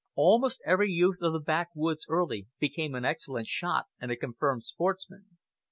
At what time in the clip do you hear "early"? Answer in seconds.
2.09-2.47